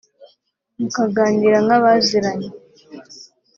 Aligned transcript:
mukaganira 0.79 1.57
nk’abaziranye 1.65 2.49